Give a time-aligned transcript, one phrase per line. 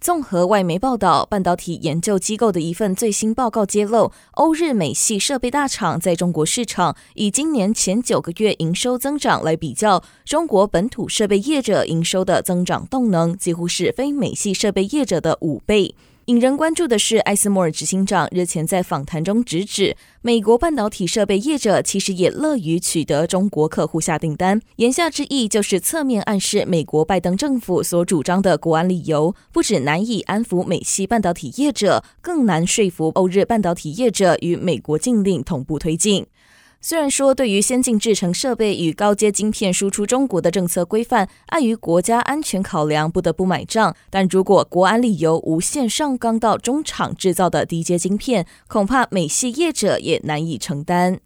[0.00, 15.94] 综合外媒报道，半导体研究机构的一份最新报告揭露，欧日美系设备大厂在中国市场以今年前九个月营收增长来比较，中国本土设备业者营收的增长动能几乎是非美系设备业者的五倍。
[16.26, 24.58] 引人关注的是，艾斯摩尔执行长日前在访谈中直指，美国半导体设备业者其实也乐于取得中国客户下订单。
[24.76, 36.26] 言下之意就是侧面暗示，美国拜登政府所主张的国安理由，不止难以安抚美系半导体业者，更难说服欧日半导体业者与美国禁令同步推进。
[36.86, 43.96] 虽然说，对于先进制程设备与高阶晶片输出中国的政策规范，碍于国家安全考量，不得不买账。
[44.10, 51.20] 但如果国安理由无限上纲到中厂制造的低阶晶片，恐怕美系业者也难以承担。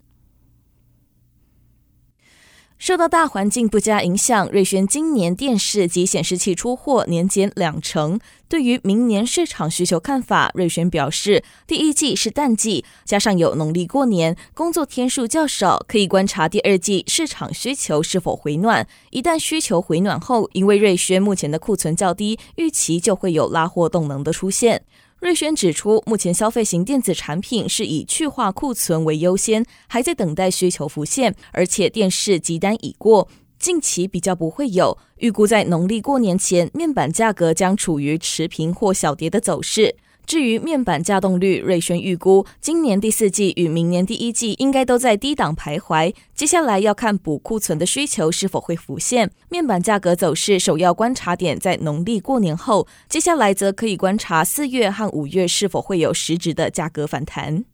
[2.79, 8.21] 受到大环境不佳影响，瑞轩今年电视及显示器出货年减两成。
[8.49, 18.87] 对于明年市场需求看法，瑞轩表示，第一季是淡季，加上有农历过年，工作天数较少，可以观察第二季市场需求是否回暖。
[19.11, 24.85] 一旦需求回暖后，因为瑞轩目前的库存较低，预期就会有拉货动能的出现。
[25.21, 34.97] 瑞轩指出，目前消费型电子产品是以去化库存为优先，还在等待需求浮现，而且电视急单已过，近期比较不会有。
[35.17, 39.97] 预估在农历过年前，面板价格将处于持平或小跌的走势。
[40.29, 46.15] 至于面板稼动率，瑞轩预估今年第四季与明年第一季应该都在低档徘徊。
[46.35, 49.31] 接下来要看补库存的需求是否会浮现。
[49.49, 57.65] 面板价格走势首要观察点在农历过年后，接下来则可以观察四月和五月是否会有实质的价格反弹。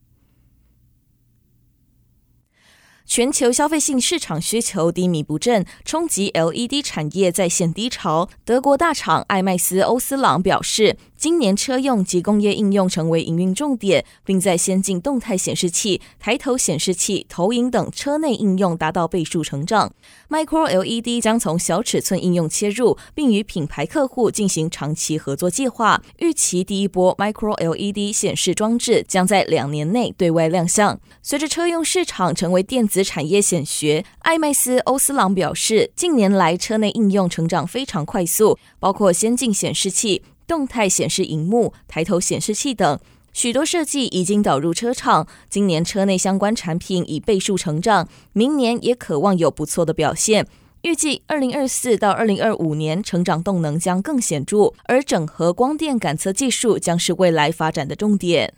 [3.06, 8.30] 全球消费性市场需求低迷不振，冲击 LED 产业再现低潮。
[8.46, 19.90] 德国大厂艾麦斯欧司朗表示，今年车用及工业应用成为营运重点，并在先进动态显示器、抬头显示器、投影等车内应用达到倍数成长。
[20.28, 25.98] Micro LED 将从小尺寸应用切入，并与品牌客户进行长期合作计划。
[26.18, 31.00] 预期第一波 Micro LED 显示装置将在两年内对外亮相。
[31.22, 40.22] 随着车用市场成为电子产业显学，艾麦斯欧斯朗表示，近年来车内应用成长非常快速，包括先进显示器。
[40.46, 42.98] 动态显示荧幕、抬头显示器等
[43.32, 45.26] 许多设计已经导入车厂。
[45.50, 50.46] 今年车内相关产品已倍数成长，明年也渴望有不错的表现。
[50.82, 58.52] 预计二零二四到二零二五年成长动能将更显著，而整合光电感测技术将是未来发展的重点。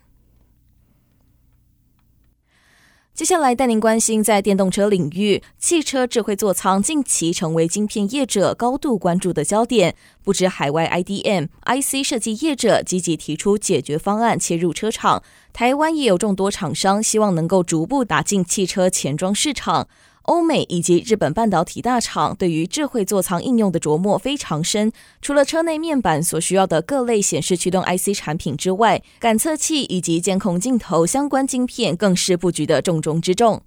[3.16, 9.96] 接下来带您关心，在电动车领域，汽车智慧座舱近期成为晶片业者高度关注的焦点。
[10.22, 15.22] 不止海外 IDM、IC 设计业者积极提出解决方案切入车厂，
[15.54, 19.88] 台湾也有众多厂商希望能够逐步打进汽车前装市场。
[20.26, 24.92] 欧美以及日本半导体大厂对于智慧座舱应用的琢磨非常深。
[25.20, 33.62] 除了车内面板所需要的各类显示驱动 IC 产品之外，感测器以及监控镜头相关晶片更是布局的重中之重。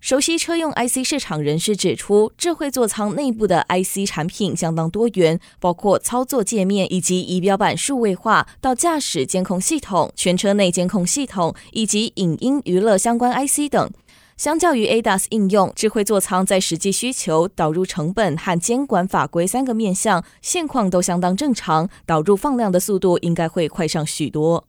[0.00, 13.88] 熟悉车用 IC 市场人士指出，智慧座舱内部的 IC 产品相当多元，包括操作界面以及仪表板数位化，到驾驶监控系统、全车内监控系统以及影音娱乐相关 IC 等。
[14.36, 24.64] 相较于 ADAS 应用，智慧座舱在实际需求、导入成本和监管法规三个面向，现况都相当正常，导入放量的速度应该会快上许多。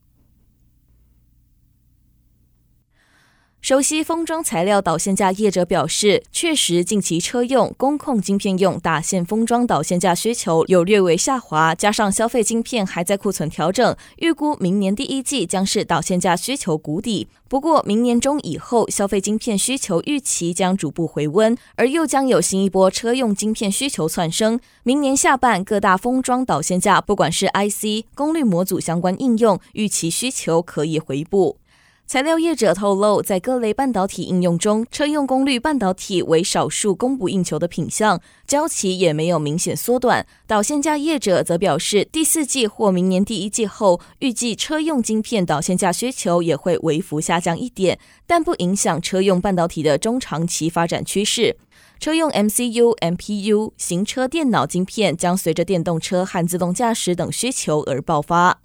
[3.63, 17.29] 熟悉封装材料导线架业者表示，确实近期车用、工控晶片用打线封装导线架需求有略微下滑，加上消费晶片还在库存调整，预估明年第一季将是导线架需求谷底。
[17.47, 24.59] 不过，明年中以后，消费晶片需求预期将逐步回温，而又将有新一波车用晶片需求窜升。
[24.83, 31.59] 明年下半，各大封装导线架，不管是 IC、功率模组相关应用，预期需求可以回补。
[32.05, 40.23] 材料业者透露，在各类半导体应用中，车用功率半导体为少数供不应求的品项，交期也没有明显缩短。
[40.45, 47.97] 导线架业者则表示，第四季或明年第一季后，预计车用晶片导线架需求也会微幅下降一点，
[48.27, 51.57] 但不影响车用半导体的中长期发展趋势。
[51.99, 58.59] 车用 MCU、MPU、行车电脑晶片将随着电动车和自动驾驶等需求而爆发。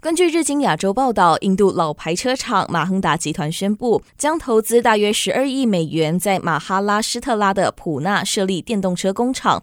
[0.00, 9.60] 根据日经亚洲报道，印度老牌车厂马亨达集团宣布，将投资大约十二亿美元在马哈拉施特拉的普纳设立电动车工厂。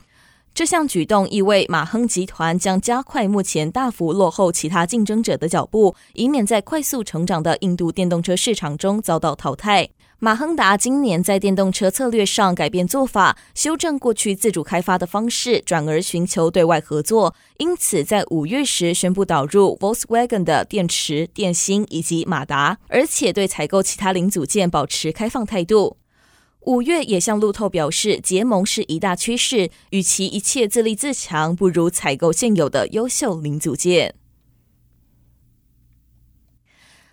[0.54, 9.88] 这项举动意味马亨集团将加快目前大幅落后其他竞争者的脚步，以免在快速成长的印度电动车市场中遭到淘汰。
[10.26, 17.36] 马亨达今年在电动车策略上改变做法，修正过去自主开发的方式，转而寻求对外合作。
[17.60, 25.98] 因此，在五月时宣布导入 Volkswagen 的电池、电芯以及马达，而且对采购其他零组件保持开放态度。
[26.62, 34.16] 五月也向路透表示，结盟是一大趋势，与其一切自立自强，不如采购现有的优秀零组件。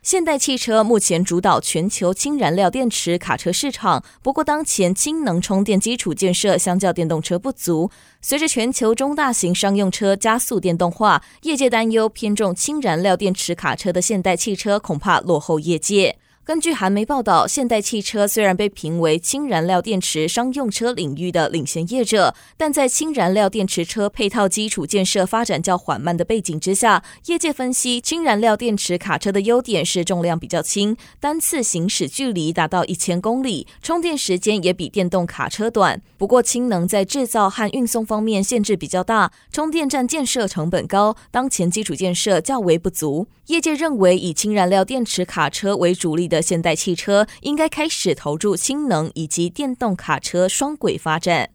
[0.02, 7.88] 现代汽车目前主导全球氢燃料电池卡车市场，不过当前氢能充电基础建设相较电动车不足。
[8.20, 16.18] 随着全球中大型商用车加速电动化，业界担忧偏重氢燃料电池卡车的现代汽车恐怕落后业界。
[16.44, 36.02] 根据韩媒报道，现代汽车虽然被评为氢燃料电池商用车领域的领先业者，但在氢燃料电池车配套基础建设发展较缓慢的背景之下，业界分析，氢燃料电池卡车的优点是重量比较轻，单次行驶距离达到一千公里，充电时间也比电动卡车短。
[36.18, 43.28] 不过，氢能在制造和运送方面限制比较大，充电站建设成本高，当前基础建设较为不足。
[43.52, 51.50] 业界认为，以氢燃料电池卡车为主力的现代汽车应该开始投入氢能以及电动卡车双轨发展。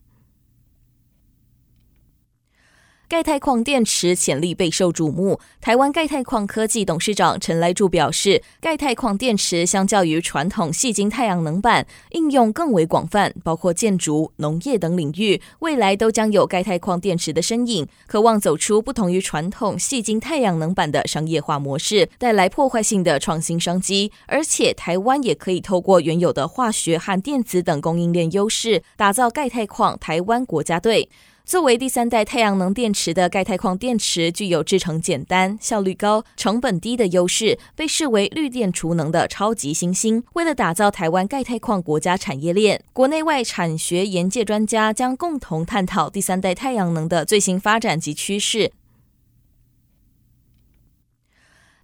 [3.09, 5.39] 钙钛矿电池潜力备受瞩目。
[5.61, 17.87] 台湾钙钛矿科技董事长陈来柱表示，钙钛矿电池相较于传统细晶太阳能板，应用更为广泛，包括建筑、农业等领域，未来都将有钙钛矿电池的身影。
[18.07, 24.11] 渴望走出不同于传统细晶太阳能板的商业化模式，带来破坏性的创新商机。
[24.25, 31.09] 而且，台湾也可以透过原有的化学和电子等供应链优势，打造钙钛矿台湾国家队。
[31.47, 40.21] 作为第三代太阳能电池的钙钛矿电池，具有制成简单、效率高、成本低的优势，被视为绿电储能的超级新星。
[40.33, 48.73] 为了打造台湾钙钛矿国家产业链，国内外产学研界专家将共同探讨第三代太阳能的最新发展及趋势。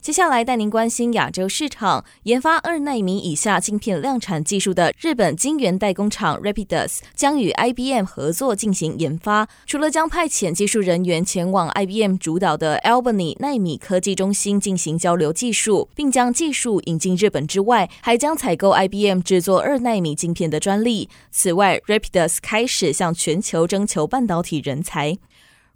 [0.04, 9.48] 接下来带您关心亚洲市场，研发二纳米以下晶片量产技术的日本晶圆代工厂 Rapidus 将与 IBM 合作进行研发。
[9.66, 21.08] 除了将派遣技术人员前往 IBM 主导的 Albany 纳米科技中心进行交流技术，并将技术引进日本之外，还将采购 IBM 制作二纳米晶片的专利。
[21.32, 25.18] 此外，Rapidus 开始向全球征求半导体人才。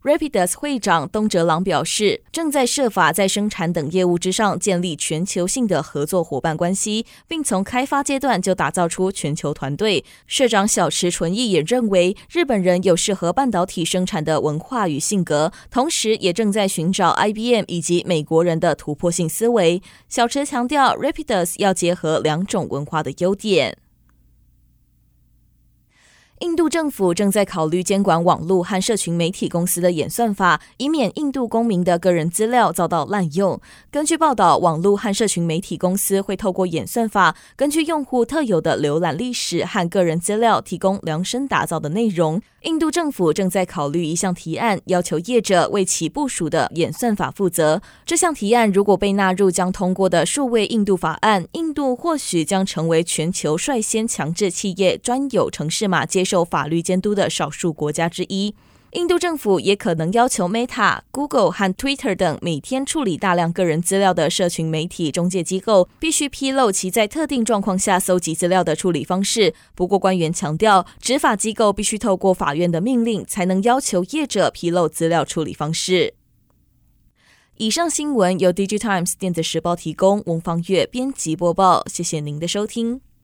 [0.07, 10.05] Rapidus 会长东哲郎表示，正在设法在生产等业务之上建立全球性的合作伙伴关系，并从开发阶段就打造出全球团队。
[10.25, 19.81] 社长小池纯一也认为，日本人有适合半导体生产的文化与性格，同时也正在寻找 IBM 以及美国人的突破性思维。
[20.07, 23.77] 小池强调，Rapidus 要结合两种文化的优点。
[26.41, 33.59] 印度政府正在考虑监管网络和社群媒体公司的演算法，以免印度公民的个人资料遭到滥用。
[33.89, 42.39] 根据报道，网络和社群媒体公司会透过演算法，根据用户特有的浏览历史和个人资料，提供量身打造的内容。
[42.61, 47.81] 印度政府正在考虑一项提案，要求业者为其部署的演算法负责。
[48.05, 58.53] 这项提案如果被纳入将通过的数位印度法案，印度或许将成为全球率先强制企业专有程式码接受法律监督的少数国家之一，
[58.91, 69.53] 印度政府也可能要求 Meta、Google 和 Twitter 等每天处理大量个人资料的社群媒体中介机构，必须披露其在特定状况下搜集资料的处理方式。
[69.75, 76.13] 不过，官员强调，执法机构必须透过法院的命令，才能要求业者披露资料处理方式。
[77.57, 81.83] 以上新闻由 DigiTimes 电子时报提供，翁方月编辑播报。
[81.87, 83.06] 谢谢您的收听。